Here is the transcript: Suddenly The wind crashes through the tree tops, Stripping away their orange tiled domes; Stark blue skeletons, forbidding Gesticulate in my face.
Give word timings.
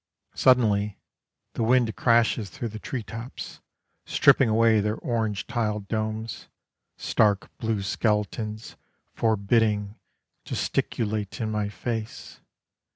Suddenly 0.33 0.97
The 1.53 1.61
wind 1.61 1.95
crashes 1.95 2.49
through 2.49 2.69
the 2.69 2.79
tree 2.79 3.03
tops, 3.03 3.59
Stripping 4.07 4.49
away 4.49 4.79
their 4.79 4.95
orange 4.95 5.45
tiled 5.45 5.87
domes; 5.87 6.47
Stark 6.97 7.55
blue 7.59 7.83
skeletons, 7.83 8.77
forbidding 9.13 9.93
Gesticulate 10.43 11.39
in 11.39 11.51
my 11.51 11.69
face. 11.69 12.41